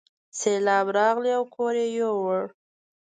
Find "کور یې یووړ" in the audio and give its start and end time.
1.55-2.41